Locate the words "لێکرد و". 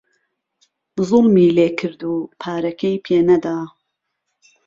1.57-2.15